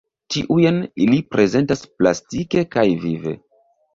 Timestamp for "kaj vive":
2.77-3.35